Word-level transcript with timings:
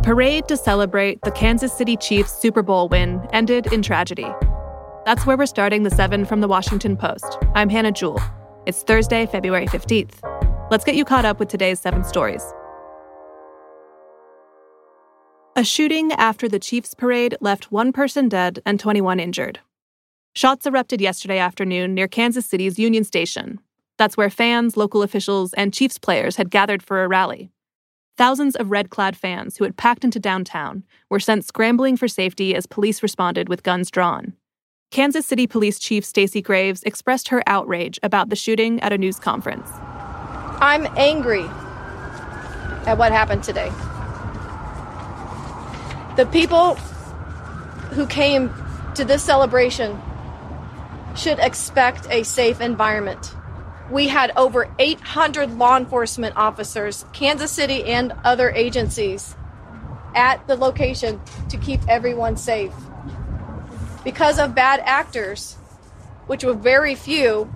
The 0.00 0.14
parade 0.14 0.48
to 0.48 0.56
celebrate 0.56 1.20
the 1.24 1.30
Kansas 1.30 1.74
City 1.74 1.94
Chiefs 1.94 2.32
Super 2.32 2.62
Bowl 2.62 2.88
win 2.88 3.20
ended 3.34 3.70
in 3.70 3.82
tragedy. 3.82 4.26
That's 5.04 5.26
where 5.26 5.36
we're 5.36 5.44
starting 5.44 5.82
the 5.82 5.90
7 5.90 6.24
from 6.24 6.40
the 6.40 6.48
Washington 6.48 6.96
Post. 6.96 7.36
I'm 7.54 7.68
Hannah 7.68 7.92
Jewell. 7.92 8.18
It's 8.64 8.82
Thursday, 8.82 9.26
February 9.26 9.66
15th. 9.66 10.14
Let's 10.70 10.84
get 10.84 10.94
you 10.94 11.04
caught 11.04 11.26
up 11.26 11.38
with 11.38 11.50
today's 11.50 11.80
seven 11.80 12.02
stories. 12.02 12.42
A 15.54 15.64
shooting 15.64 16.12
after 16.12 16.48
the 16.48 16.58
Chiefs 16.58 16.94
parade 16.94 17.36
left 17.42 17.70
one 17.70 17.92
person 17.92 18.30
dead 18.30 18.62
and 18.64 18.80
21 18.80 19.20
injured. 19.20 19.60
Shots 20.34 20.64
erupted 20.64 21.02
yesterday 21.02 21.38
afternoon 21.38 21.92
near 21.92 22.08
Kansas 22.08 22.46
City's 22.46 22.78
Union 22.78 23.04
Station. 23.04 23.60
That's 23.98 24.16
where 24.16 24.30
fans, 24.30 24.78
local 24.78 25.02
officials, 25.02 25.52
and 25.52 25.74
Chiefs 25.74 25.98
players 25.98 26.36
had 26.36 26.50
gathered 26.50 26.82
for 26.82 27.04
a 27.04 27.08
rally. 27.08 27.50
Thousands 28.20 28.54
of 28.54 28.70
red 28.70 28.90
clad 28.90 29.16
fans 29.16 29.56
who 29.56 29.64
had 29.64 29.78
packed 29.78 30.04
into 30.04 30.20
downtown 30.20 30.84
were 31.08 31.18
sent 31.18 31.42
scrambling 31.46 31.96
for 31.96 32.06
safety 32.06 32.54
as 32.54 32.66
police 32.66 33.02
responded 33.02 33.48
with 33.48 33.62
guns 33.62 33.90
drawn. 33.90 34.34
Kansas 34.90 35.24
City 35.24 35.46
Police 35.46 35.78
Chief 35.78 36.04
Stacey 36.04 36.42
Graves 36.42 36.82
expressed 36.82 37.28
her 37.28 37.42
outrage 37.46 37.98
about 38.02 38.28
the 38.28 38.36
shooting 38.36 38.78
at 38.80 38.92
a 38.92 38.98
news 38.98 39.18
conference. 39.18 39.70
I'm 40.60 40.86
angry 40.98 41.46
at 42.86 42.98
what 42.98 43.10
happened 43.10 43.42
today. 43.42 43.70
The 46.16 46.26
people 46.26 46.74
who 47.94 48.06
came 48.06 48.52
to 48.96 49.04
this 49.06 49.22
celebration 49.22 49.98
should 51.16 51.38
expect 51.38 52.06
a 52.10 52.22
safe 52.24 52.60
environment. 52.60 53.34
We 53.90 54.06
had 54.06 54.32
over 54.36 54.72
800 54.78 55.58
law 55.58 55.76
enforcement 55.76 56.36
officers, 56.36 57.04
Kansas 57.12 57.50
City 57.50 57.84
and 57.84 58.12
other 58.24 58.50
agencies, 58.50 59.34
at 60.14 60.46
the 60.46 60.56
location 60.56 61.20
to 61.48 61.56
keep 61.56 61.80
everyone 61.88 62.36
safe. 62.36 62.72
Because 64.04 64.38
of 64.38 64.54
bad 64.54 64.80
actors, 64.84 65.54
which 66.26 66.44
were 66.44 66.54
very 66.54 66.94
few, 66.94 67.52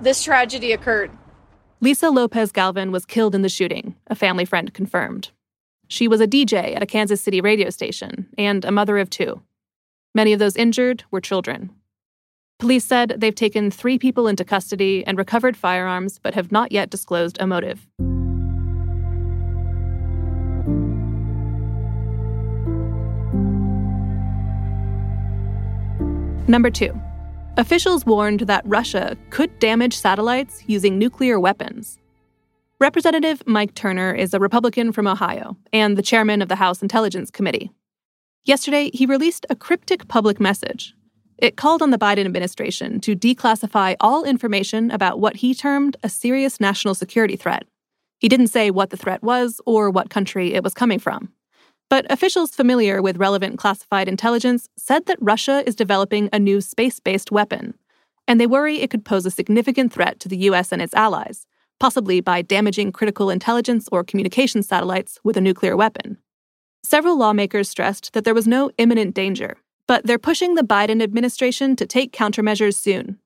this 0.00 0.22
tragedy 0.22 0.72
occurred. 0.72 1.10
Lisa 1.80 2.10
Lopez 2.10 2.50
Galvan 2.50 2.90
was 2.90 3.06
killed 3.06 3.34
in 3.34 3.42
the 3.42 3.48
shooting, 3.48 3.94
a 4.08 4.14
family 4.14 4.44
friend 4.44 4.74
confirmed. 4.74 5.30
She 5.88 6.08
was 6.08 6.20
a 6.20 6.26
DJ 6.26 6.74
at 6.74 6.82
a 6.82 6.86
Kansas 6.86 7.20
City 7.20 7.40
radio 7.40 7.70
station 7.70 8.26
and 8.36 8.64
a 8.64 8.72
mother 8.72 8.98
of 8.98 9.10
two. 9.10 9.42
Many 10.14 10.32
of 10.32 10.40
those 10.40 10.56
injured 10.56 11.04
were 11.10 11.20
children. 11.20 11.70
Police 12.58 12.86
said 12.86 13.16
they've 13.18 13.34
taken 13.34 13.70
three 13.70 13.98
people 13.98 14.26
into 14.26 14.44
custody 14.44 15.04
and 15.06 15.18
recovered 15.18 15.58
firearms, 15.58 16.18
but 16.18 16.34
have 16.34 16.50
not 16.50 16.72
yet 16.72 16.88
disclosed 16.88 17.36
a 17.38 17.46
motive. 17.46 17.86
Number 26.48 26.70
two, 26.70 26.98
officials 27.58 28.06
warned 28.06 28.40
that 28.40 28.62
Russia 28.64 29.18
could 29.28 29.58
damage 29.58 29.94
satellites 29.94 30.62
using 30.66 30.96
nuclear 30.96 31.38
weapons. 31.38 31.98
Representative 32.80 33.42
Mike 33.46 33.74
Turner 33.74 34.14
is 34.14 34.32
a 34.32 34.40
Republican 34.40 34.92
from 34.92 35.06
Ohio 35.06 35.58
and 35.74 35.98
the 35.98 36.02
chairman 36.02 36.40
of 36.40 36.48
the 36.48 36.56
House 36.56 36.80
Intelligence 36.80 37.30
Committee. 37.30 37.70
Yesterday, 38.44 38.90
he 38.94 39.04
released 39.04 39.44
a 39.50 39.56
cryptic 39.56 40.08
public 40.08 40.40
message. 40.40 40.95
It 41.38 41.56
called 41.56 41.82
on 41.82 41.90
the 41.90 41.98
Biden 41.98 42.24
administration 42.24 42.98
to 43.00 43.14
declassify 43.14 43.96
all 44.00 44.24
information 44.24 44.90
about 44.90 45.20
what 45.20 45.36
he 45.36 45.54
termed 45.54 45.96
a 46.02 46.08
serious 46.08 46.60
national 46.60 46.94
security 46.94 47.36
threat. 47.36 47.64
He 48.18 48.28
didn't 48.28 48.46
say 48.46 48.70
what 48.70 48.88
the 48.88 48.96
threat 48.96 49.22
was 49.22 49.60
or 49.66 49.90
what 49.90 50.08
country 50.08 50.54
it 50.54 50.62
was 50.62 50.72
coming 50.72 50.98
from. 50.98 51.32
But 51.90 52.10
officials 52.10 52.54
familiar 52.54 53.02
with 53.02 53.18
relevant 53.18 53.58
classified 53.58 54.08
intelligence 54.08 54.68
said 54.76 55.06
that 55.06 55.18
Russia 55.20 55.62
is 55.66 55.76
developing 55.76 56.30
a 56.32 56.38
new 56.38 56.60
space 56.60 57.00
based 57.00 57.30
weapon, 57.30 57.74
and 58.26 58.40
they 58.40 58.46
worry 58.46 58.80
it 58.80 58.90
could 58.90 59.04
pose 59.04 59.26
a 59.26 59.30
significant 59.30 59.92
threat 59.92 60.18
to 60.20 60.28
the 60.28 60.38
U.S. 60.48 60.72
and 60.72 60.80
its 60.80 60.94
allies, 60.94 61.46
possibly 61.78 62.20
by 62.20 62.42
damaging 62.42 62.92
critical 62.92 63.30
intelligence 63.30 63.88
or 63.92 64.02
communication 64.02 64.62
satellites 64.62 65.20
with 65.22 65.36
a 65.36 65.42
nuclear 65.42 65.76
weapon. 65.76 66.16
Several 66.82 67.18
lawmakers 67.18 67.68
stressed 67.68 68.14
that 68.14 68.24
there 68.24 68.34
was 68.34 68.48
no 68.48 68.70
imminent 68.78 69.14
danger, 69.14 69.58
but 69.86 70.04
they're 70.04 70.18
pushing 70.18 70.54
the 70.54 70.62
Biden 70.62 71.02
administration 71.02 71.76
to 71.76 71.86
take 71.86 72.12
countermeasures 72.12 72.74
soon. 72.74 73.18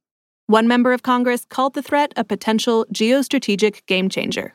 One 0.46 0.66
member 0.66 0.92
of 0.92 1.02
Congress 1.02 1.44
called 1.44 1.74
the 1.74 1.82
threat 1.82 2.12
a 2.16 2.24
potential 2.24 2.86
geostrategic 2.92 3.86
game 3.86 4.08
changer. 4.08 4.54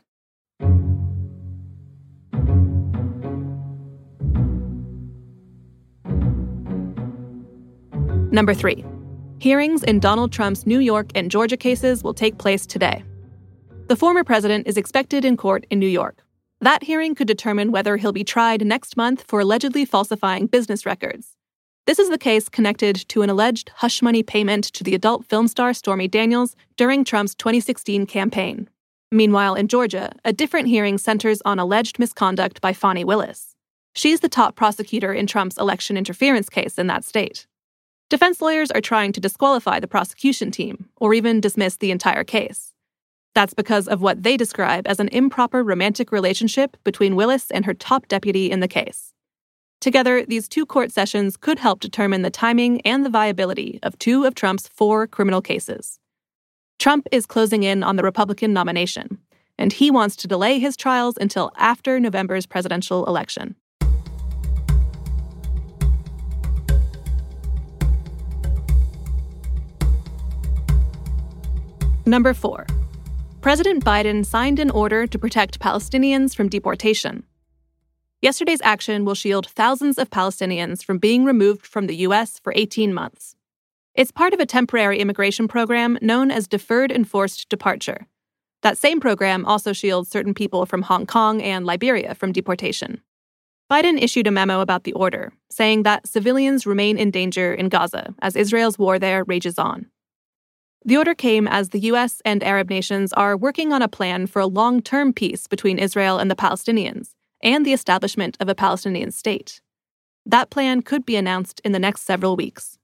Number 8.31 8.53
three, 8.53 8.83
hearings 9.39 9.81
in 9.83 10.01
Donald 10.01 10.33
Trump's 10.33 10.65
New 10.65 10.79
York 10.79 11.09
and 11.15 11.31
Georgia 11.31 11.55
cases 11.55 12.03
will 12.03 12.13
take 12.13 12.37
place 12.37 12.65
today. 12.65 13.01
The 13.87 13.95
former 13.95 14.25
president 14.25 14.67
is 14.67 14.75
expected 14.75 15.23
in 15.23 15.37
court 15.37 15.65
in 15.69 15.79
New 15.79 15.87
York. 15.87 16.25
That 16.59 16.83
hearing 16.83 17.15
could 17.15 17.27
determine 17.27 17.71
whether 17.71 17.95
he'll 17.95 18.11
be 18.11 18.25
tried 18.25 18.65
next 18.65 18.97
month 18.97 19.23
for 19.27 19.39
allegedly 19.39 19.85
falsifying 19.85 20.47
business 20.47 20.85
records. 20.85 21.37
This 21.85 21.99
is 21.99 22.09
the 22.09 22.17
case 22.17 22.49
connected 22.49 22.95
to 23.09 23.21
an 23.21 23.29
alleged 23.29 23.69
hush 23.75 24.01
money 24.01 24.23
payment 24.23 24.63
to 24.73 24.83
the 24.83 24.95
adult 24.95 25.23
film 25.25 25.47
star 25.47 25.71
Stormy 25.71 26.07
Daniels 26.07 26.55
during 26.77 27.03
Trump's 27.03 27.35
2016 27.35 28.07
campaign. 28.07 28.67
Meanwhile, 29.11 29.53
in 29.53 29.67
Georgia, 29.67 30.11
a 30.25 30.33
different 30.33 30.67
hearing 30.67 30.97
centers 30.97 31.43
on 31.45 31.59
alleged 31.59 31.99
misconduct 31.99 32.59
by 32.59 32.73
Fani 32.73 33.03
Willis. 33.03 33.55
She's 33.93 34.21
the 34.21 34.29
top 34.29 34.55
prosecutor 34.55 35.13
in 35.13 35.27
Trump's 35.27 35.59
election 35.59 35.95
interference 35.95 36.49
case 36.49 36.79
in 36.79 36.87
that 36.87 37.05
state. 37.05 37.45
Defense 38.09 38.41
lawyers 38.41 38.71
are 38.71 38.81
trying 38.81 39.11
to 39.11 39.21
disqualify 39.21 39.79
the 39.79 39.87
prosecution 39.87 40.49
team, 40.49 40.89
or 40.95 41.13
even 41.13 41.39
dismiss 41.39 41.77
the 41.77 41.91
entire 41.91 42.23
case. 42.23 42.73
That's 43.35 43.53
because 43.53 43.87
of 43.87 44.01
what 44.01 44.23
they 44.23 44.37
describe 44.37 44.87
as 44.87 44.99
an 44.99 45.09
improper 45.09 45.63
romantic 45.63 46.11
relationship 46.11 46.77
between 46.83 47.15
Willis 47.15 47.51
and 47.51 47.63
her 47.65 47.75
top 47.75 48.07
deputy 48.07 48.49
in 48.49 48.59
the 48.59 48.67
case. 48.67 49.13
Together, 49.85 50.25
these 50.25 50.49
two 50.49 50.65
court 50.65 50.91
sessions 50.91 51.37
could 51.37 51.59
help 51.59 51.79
determine 51.79 52.23
the 52.23 52.31
timing 52.31 52.81
and 52.81 53.05
the 53.05 53.09
viability 53.11 53.77
of 53.83 53.95
two 53.99 54.25
of 54.25 54.33
Trump's 54.33 54.67
four 54.69 55.05
criminal 55.05 55.43
cases. 55.43 55.99
Trump 56.79 57.05
is 57.11 57.27
closing 57.27 57.61
in 57.61 57.83
on 57.83 57.95
the 57.95 58.01
Republican 58.01 58.51
nomination, 58.51 59.19
and 59.59 59.71
he 59.71 59.91
wants 59.91 60.15
to 60.15 60.27
delay 60.27 60.57
his 60.57 60.75
trials 60.75 61.19
until 61.21 61.51
after 61.55 61.99
November's 61.99 62.47
presidential 62.47 63.05
election. 63.05 63.53
Number 72.07 72.33
four, 72.33 72.65
President 73.41 73.85
Biden 73.85 74.25
signed 74.25 74.57
an 74.57 74.71
order 74.71 75.05
to 75.05 75.19
protect 75.19 75.59
Palestinians 75.59 76.35
from 76.35 76.49
deportation. 76.49 77.23
Yesterday's 78.25 78.61
action 78.63 79.05
will 79.05 79.13
shield 79.13 79.45
thousands 79.45 79.99
of 79.99 80.09
Palestinians 80.09 80.83
from 80.83 80.97
being 80.97 81.25
removed 81.25 81.63
from 81.63 81.85
the 81.85 81.97
U.S. 82.07 82.39
for 82.39 82.51
18 82.55 82.91
months. 82.91 83.35
It's 83.93 84.09
part 84.09 84.33
of 84.33 84.39
a 84.39 84.47
temporary 84.47 84.97
immigration 84.97 85.47
program 85.47 85.99
known 86.01 86.31
as 86.31 86.47
Deferred 86.47 86.91
Enforced 86.91 87.47
Departure. 87.49 88.07
That 88.63 88.79
same 88.79 88.99
program 88.99 89.45
also 89.45 89.73
shields 89.73 90.09
certain 90.09 90.33
people 90.33 90.65
from 90.65 90.81
Hong 90.81 91.05
Kong 91.05 91.39
and 91.39 91.67
Liberia 91.67 92.15
from 92.15 92.31
deportation. 92.31 92.99
Biden 93.71 94.01
issued 94.01 94.25
a 94.25 94.31
memo 94.31 94.59
about 94.59 94.85
the 94.85 94.93
order, 94.93 95.31
saying 95.51 95.83
that 95.83 96.07
civilians 96.07 96.65
remain 96.65 96.97
in 96.97 97.11
danger 97.11 97.53
in 97.53 97.69
Gaza 97.69 98.15
as 98.23 98.35
Israel's 98.35 98.79
war 98.79 98.97
there 98.97 99.23
rages 99.25 99.59
on. 99.59 99.85
The 100.83 100.97
order 100.97 101.13
came 101.13 101.47
as 101.47 101.69
the 101.69 101.81
U.S. 101.91 102.23
and 102.25 102.43
Arab 102.43 102.71
nations 102.71 103.13
are 103.13 103.37
working 103.37 103.71
on 103.71 103.83
a 103.83 103.87
plan 103.87 104.25
for 104.25 104.39
a 104.39 104.47
long 104.47 104.81
term 104.81 105.13
peace 105.13 105.45
between 105.45 105.77
Israel 105.77 106.17
and 106.17 106.31
the 106.31 106.35
Palestinians 106.35 107.14
and 107.43 107.65
the 107.65 107.73
establishment 107.73 108.37
of 108.39 108.49
a 108.49 108.55
Palestinian 108.55 109.11
state. 109.11 109.61
That 110.25 110.49
plan 110.49 110.81
could 110.81 111.05
be 111.05 111.15
announced 111.15 111.61
in 111.63 111.71
the 111.71 111.79
next 111.79 112.01
several 112.01 112.35
weeks. 112.35 112.77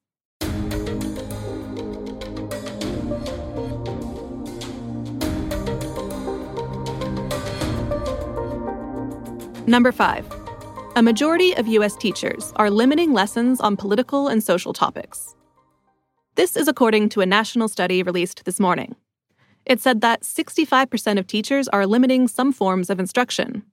Number 9.68 9.92
five, 9.92 10.26
a 10.96 11.02
majority 11.02 11.56
of 11.56 11.68
U.S. 11.68 11.96
teachers 11.96 12.52
are 12.58 12.70
limiting 12.70 13.14
lessons 13.14 13.62
on 13.62 13.78
political 13.78 14.28
and 14.28 14.44
social 14.44 14.74
topics. 14.74 15.36
This 16.36 16.58
is 16.58 16.68
according 16.68 17.10
to 17.10 17.22
a 17.22 17.26
national 17.26 17.70
study 17.70 18.04
released 18.04 18.44
this 18.44 18.60
morning. 18.60 18.96
It 19.66 19.80
said 19.80 20.02
that 20.02 20.24
65% 20.24 21.20
of 21.20 21.28
teachers 21.28 21.68
are 21.70 21.86
limiting 21.86 22.28
some 22.28 22.52
forms 22.52 22.90
of 22.90 23.00
instruction. 23.00 23.64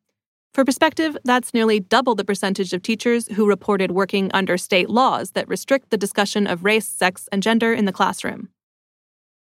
For 0.55 0.65
perspective, 0.65 1.17
that's 1.25 1.55
nearly 1.55 1.79
double 1.81 2.15
the 2.15 2.25
percentage 2.25 2.73
of 2.73 2.83
teachers 2.83 3.29
who 3.29 3.47
reported 3.47 3.93
working 3.93 4.31
under 4.33 4.56
state 4.56 4.91
laws 4.91 5.33
that 5.33 5.49
restrict 5.49 5.91
the 5.91 5.97
discussion 5.97 6.47
of 6.47 6.65
race, 6.65 6.89
sex, 6.89 7.29
and 7.31 7.43
gender 7.43 7.73
in 7.73 7.85
the 7.85 7.93
classroom. 7.93 8.49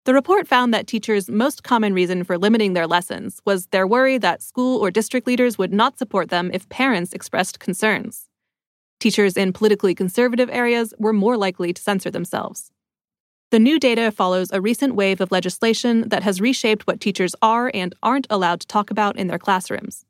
The 0.06 0.14
report 0.14 0.48
found 0.48 0.72
that 0.74 0.86
teachers' 0.86 1.30
most 1.30 1.64
common 1.64 1.94
reason 1.94 2.24
for 2.24 2.38
limiting 2.38 2.74
their 2.74 2.86
lessons 2.86 3.42
was 3.44 3.66
their 3.68 3.88
worry 3.88 4.20
that 4.20 4.44
school 4.44 4.80
or 4.80 4.92
district 4.92 5.26
leaders 5.26 5.58
would 5.58 5.74
not 5.74 5.98
support 5.98 6.30
them 6.30 6.52
if 6.54 6.70
parents 6.70 7.12
expressed 7.12 7.60
concerns. 7.60 8.30
Teachers 9.00 9.36
in 9.36 9.52
politically 9.52 9.96
conservative 9.96 10.50
areas 10.52 10.94
were 11.00 11.14
more 11.14 11.38
likely 11.38 11.74
to 11.74 11.82
censor 11.82 12.12
themselves. 12.12 12.72
The 13.52 13.60
new 13.60 13.80
data 13.80 14.12
follows 14.12 14.50
a 14.52 14.62
recent 14.62 14.96
wave 14.96 15.22
of 15.22 15.32
legislation 15.32 16.10
that 16.10 16.24
has 16.24 16.42
reshaped 16.42 16.86
what 16.86 17.00
teachers 17.00 17.36
are 17.42 17.72
and 17.74 17.96
aren't 18.04 18.28
allowed 18.30 18.60
to 18.62 18.68
talk 18.68 18.92
about 18.92 19.18
in 19.18 19.28
their 19.28 19.40
classrooms. 19.40 20.06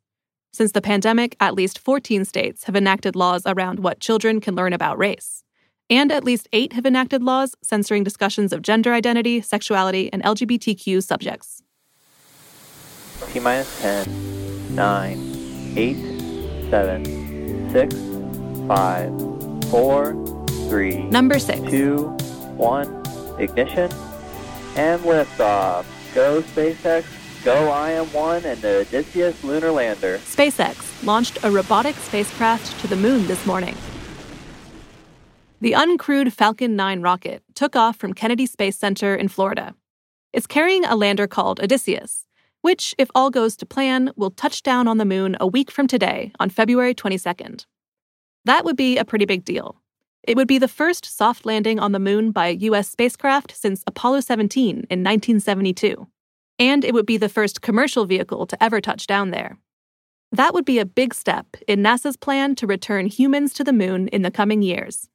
Since 0.55 0.71
the 0.71 0.81
pandemic, 0.81 1.35
at 1.41 1.53
least 1.53 1.77
14 1.79 2.23
states 2.23 2.63
have 2.63 2.77
enacted 2.77 3.13
laws 3.13 3.43
around 3.45 3.79
what 3.79 3.99
children 3.99 4.39
can 4.39 4.55
learn 4.55 4.71
about 4.71 4.97
race 4.97 5.43
and 5.89 6.11
at 6.11 6.23
least 6.23 6.47
eight 6.53 6.73
have 6.73 6.85
enacted 6.85 7.21
laws 7.21 7.55
censoring 7.61 8.03
discussions 8.03 8.51
of 8.53 8.61
gender 8.61 8.93
identity, 8.93 9.41
sexuality, 9.41 10.11
and 10.11 10.23
LGBTQ 10.23 11.03
subjects. 11.03 11.61
T 13.31 13.39
minus 13.39 13.81
10, 13.81 14.75
9, 14.75 15.73
8, 15.75 15.95
7, 16.69 17.71
6, 17.71 17.95
5, 18.67 19.69
4, 19.69 20.25
3, 20.69 21.03
Number 21.09 21.37
6, 21.37 21.59
2, 21.69 22.07
1, 22.07 23.03
ignition, 23.39 23.91
and 24.77 25.01
liftoff. 25.01 25.85
Go 26.13 26.41
SpaceX, 26.41 27.03
go 27.45 27.67
IM-1 27.67 28.43
and 28.43 28.59
the 28.61 28.79
Odysseus 28.79 29.43
lunar 29.43 29.71
lander. 29.71 30.17
SpaceX 30.17 31.05
launched 31.05 31.37
a 31.43 31.51
robotic 31.51 31.95
spacecraft 31.97 32.79
to 32.81 32.87
the 32.87 32.95
moon 32.95 33.27
this 33.27 33.45
morning. 33.45 33.77
The 35.61 35.73
uncrewed 35.73 36.33
Falcon 36.33 36.75
9 36.75 37.01
rocket 37.01 37.43
took 37.53 37.75
off 37.75 37.97
from 37.97 38.13
Kennedy 38.13 38.47
Space 38.47 38.77
Center 38.77 39.15
in 39.15 39.27
Florida. 39.27 39.75
It's 40.33 40.47
carrying 40.47 40.85
a 40.85 40.95
lander 40.95 41.27
called 41.27 41.59
Odysseus, 41.59 42.25
which, 42.61 42.95
if 42.97 43.11
all 43.13 43.29
goes 43.29 43.55
to 43.57 43.65
plan, 43.65 44.11
will 44.15 44.31
touch 44.31 44.63
down 44.63 44.87
on 44.87 44.97
the 44.97 45.05
moon 45.05 45.37
a 45.39 45.45
week 45.45 45.69
from 45.69 45.85
today 45.85 46.31
on 46.39 46.49
February 46.49 46.95
22nd. 46.95 47.67
That 48.45 48.65
would 48.65 48.75
be 48.75 48.97
a 48.97 49.05
pretty 49.05 49.25
big 49.25 49.45
deal. 49.45 49.79
It 50.23 50.35
would 50.35 50.47
be 50.47 50.57
the 50.57 50.67
first 50.67 51.05
soft 51.05 51.45
landing 51.45 51.79
on 51.79 51.91
the 51.91 51.99
moon 51.99 52.31
by 52.31 52.47
a 52.47 52.53
U.S. 52.69 52.89
spacecraft 52.89 53.55
since 53.55 53.83
Apollo 53.85 54.21
17 54.21 54.69
in 54.69 55.03
1972. 55.03 56.07
And 56.57 56.85
it 56.85 56.93
would 56.93 57.05
be 57.05 57.17
the 57.17 57.29
first 57.29 57.61
commercial 57.61 58.05
vehicle 58.05 58.45
to 58.47 58.63
ever 58.63 58.79
touch 58.79 59.07
down 59.07 59.31
there. 59.31 59.57
That 60.31 60.53
would 60.53 60.65
be 60.65 60.79
a 60.79 60.85
big 60.85 61.13
step 61.13 61.55
in 61.67 61.81
NASA's 61.81 62.17
plan 62.17 62.55
to 62.55 62.67
return 62.67 63.07
humans 63.07 63.53
to 63.53 63.63
the 63.63 63.73
moon 63.73 64.07
in 64.09 64.21
the 64.21 64.31
coming 64.31 64.61
years. 64.61 65.09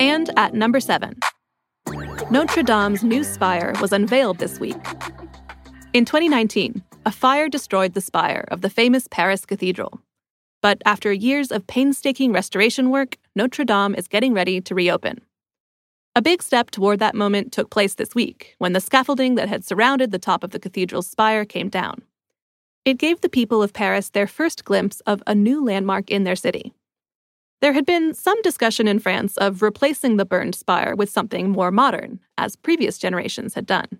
And 0.00 0.30
at 0.36 0.54
number 0.54 0.80
seven, 0.80 1.18
Notre 2.30 2.62
Dame's 2.62 3.02
new 3.02 3.24
spire 3.24 3.72
was 3.80 3.92
unveiled 3.92 4.38
this 4.38 4.60
week. 4.60 4.76
In 5.92 6.04
2019, 6.04 6.82
a 7.06 7.10
fire 7.10 7.48
destroyed 7.48 7.94
the 7.94 8.00
spire 8.00 8.44
of 8.48 8.60
the 8.60 8.70
famous 8.70 9.08
Paris 9.10 9.46
Cathedral. 9.46 10.00
But 10.60 10.82
after 10.84 11.12
years 11.12 11.52
of 11.52 11.66
painstaking 11.66 12.32
restoration 12.32 12.90
work, 12.90 13.16
Notre 13.36 13.64
Dame 13.64 13.94
is 13.94 14.08
getting 14.08 14.34
ready 14.34 14.60
to 14.60 14.74
reopen. 14.74 15.20
A 16.16 16.22
big 16.22 16.42
step 16.42 16.70
toward 16.70 16.98
that 16.98 17.14
moment 17.14 17.52
took 17.52 17.70
place 17.70 17.94
this 17.94 18.14
week 18.14 18.56
when 18.58 18.72
the 18.72 18.80
scaffolding 18.80 19.36
that 19.36 19.48
had 19.48 19.64
surrounded 19.64 20.10
the 20.10 20.18
top 20.18 20.42
of 20.42 20.50
the 20.50 20.58
cathedral's 20.58 21.06
spire 21.06 21.44
came 21.44 21.68
down. 21.68 22.02
It 22.84 22.98
gave 22.98 23.20
the 23.20 23.28
people 23.28 23.62
of 23.62 23.72
Paris 23.72 24.10
their 24.10 24.26
first 24.26 24.64
glimpse 24.64 25.00
of 25.00 25.22
a 25.26 25.34
new 25.34 25.64
landmark 25.64 26.10
in 26.10 26.24
their 26.24 26.34
city. 26.34 26.72
There 27.60 27.72
had 27.72 27.86
been 27.86 28.14
some 28.14 28.40
discussion 28.42 28.88
in 28.88 28.98
France 28.98 29.36
of 29.36 29.62
replacing 29.62 30.16
the 30.16 30.24
burned 30.24 30.54
spire 30.54 30.96
with 30.96 31.10
something 31.10 31.50
more 31.50 31.70
modern, 31.70 32.20
as 32.36 32.56
previous 32.56 32.98
generations 32.98 33.54
had 33.54 33.66
done. 33.66 33.98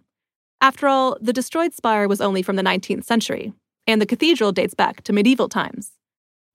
After 0.61 0.89
all, 0.89 1.19
the 1.21 1.33
destroyed 1.33 1.75
spire 1.75 2.09
was 2.09 2.21
only 2.21 2.43
from 2.43 2.57
the 2.57 2.63
19th 2.63 3.05
century, 3.05 3.53
and 3.87 4.01
the 4.01 4.07
cathedral 4.07 4.53
dates 4.53 4.75
back 4.75 5.03
to 5.05 5.13
medieval 5.13 5.49
times. 5.49 5.98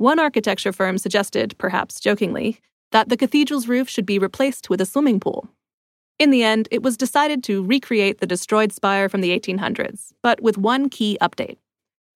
One 0.03 0.19
architecture 0.19 0.73
firm 0.73 0.97
suggested, 0.97 1.55
perhaps 1.57 2.01
jokingly, 2.01 2.59
that 2.91 3.07
the 3.07 3.15
cathedral's 3.15 3.69
roof 3.69 3.87
should 3.87 4.05
be 4.05 4.19
replaced 4.19 4.69
with 4.69 4.81
a 4.81 4.85
swimming 4.85 5.17
pool. 5.17 5.47
In 6.19 6.29
the 6.29 6.43
end, 6.43 6.67
it 6.71 6.83
was 6.83 6.97
decided 6.97 7.41
to 7.45 7.63
recreate 7.63 8.19
the 8.19 8.27
destroyed 8.27 8.73
spire 8.73 9.07
from 9.07 9.21
the 9.21 9.29
1800s, 9.39 10.11
but 10.21 10.41
with 10.41 10.57
one 10.57 10.89
key 10.89 11.17
update. 11.21 11.55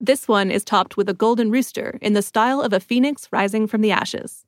This 0.01 0.27
one 0.27 0.51
is 0.51 0.65
topped 0.65 0.97
with 0.97 1.07
a 1.07 1.13
golden 1.13 1.49
rooster 1.49 1.97
in 2.01 2.11
the 2.11 2.21
style 2.21 2.59
of 2.59 2.73
a 2.73 2.81
phoenix 2.81 3.29
rising 3.31 3.67
from 3.67 3.79
the 3.79 3.93
ashes. 3.93 4.43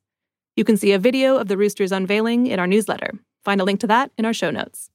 You 0.58 0.66
can 0.66 0.76
see 0.76 0.92
a 0.92 1.00
video 1.00 1.38
of 1.38 1.48
the 1.48 1.56
rooster's 1.56 1.94
unveiling 1.94 2.46
in 2.46 2.60
our 2.60 2.68
newsletter. 2.68 3.12
Find 3.46 3.62
a 3.62 3.64
link 3.64 3.80
to 3.80 3.88
that 3.88 4.12
in 4.18 4.26
our 4.26 4.34
show 4.34 4.52
notes. 4.52 4.90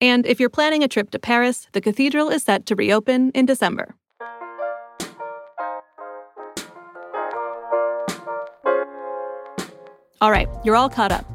And 0.00 0.26
if 0.26 0.40
you're 0.40 0.48
planning 0.48 0.82
a 0.82 0.88
trip 0.88 1.10
to 1.10 1.20
Paris, 1.20 1.68
the 1.70 1.80
cathedral 1.80 2.28
is 2.28 2.42
set 2.42 2.66
to 2.66 2.74
reopen 2.74 3.30
in 3.36 3.46
December. 3.46 3.94
All 10.24 10.30
right, 10.30 10.48
you're 10.64 10.74
all 10.74 10.88
caught 10.88 11.12
up. 11.12 11.26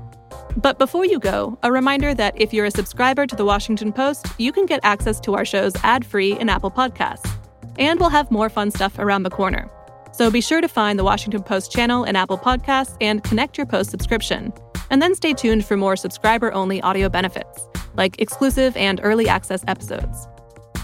But 0.58 0.80
before 0.80 1.06
you 1.06 1.20
go, 1.20 1.60
a 1.62 1.72
reminder 1.72 2.16
that 2.16 2.34
if 2.36 2.52
you're 2.52 2.66
a 2.66 2.72
subscriber 2.72 3.28
to 3.28 3.36
the 3.36 3.46
Washington 3.46 3.94
Post, 3.94 4.26
you 4.40 4.52
can 4.52 4.66
get 4.66 4.80
access 4.82 5.20
to 5.20 5.36
our 5.36 5.46
shows 5.46 5.74
ad 5.84 6.04
free 6.04 6.32
in 6.40 6.50
Apple 6.50 6.72
Podcasts. 6.72 7.32
And 7.78 8.00
we'll 8.00 8.10
have 8.10 8.32
more 8.32 8.50
fun 8.50 8.72
stuff 8.72 8.98
around 8.98 9.22
the 9.22 9.30
corner. 9.30 9.70
So 10.12 10.32
be 10.32 10.42
sure 10.42 10.60
to 10.60 10.68
find 10.68 10.98
the 10.98 11.04
Washington 11.04 11.44
Post 11.44 11.72
channel 11.72 12.04
in 12.04 12.16
Apple 12.16 12.40
Podcasts 12.40 12.98
and 13.00 13.24
connect 13.24 13.60
your 13.60 13.68
Post 13.68 13.92
subscription. 13.92 14.52
And 14.90 15.04
then 15.04 15.14
stay 15.14 15.34
tuned 15.34 15.66
for 15.66 15.78
more 15.78 15.96
subscriber 15.96 16.52
only 16.52 16.82
audio 16.82 17.10
benefits, 17.10 17.68
like 17.96 18.20
exclusive 18.20 18.76
and 18.76 19.00
early 19.04 19.30
access 19.30 19.64
episodes. 19.68 20.28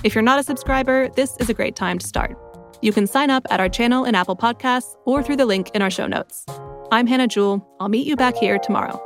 If 0.04 0.14
you're 0.14 0.22
not 0.22 0.38
a 0.38 0.44
subscriber, 0.44 1.10
this 1.16 1.36
is 1.40 1.50
a 1.50 1.56
great 1.56 1.76
time 1.76 1.98
to 1.98 2.06
start. 2.06 2.38
You 2.84 2.94
can 2.94 3.08
sign 3.08 3.32
up 3.32 3.48
at 3.50 3.60
our 3.60 3.68
channel 3.68 4.06
in 4.06 4.14
Apple 4.14 4.36
Podcasts 4.36 4.96
or 5.06 5.24
through 5.24 5.38
the 5.38 5.48
link 5.48 5.72
in 5.74 5.82
our 5.82 5.90
show 5.90 6.06
notes. 6.06 6.46
I'm 6.96 7.08
Hannah 7.08 7.28
Jewell. 7.28 7.62
I'll 7.82 7.90
meet 7.90 8.08
you 8.08 8.16
back 8.16 8.38
here 8.38 8.58
tomorrow. 8.58 9.02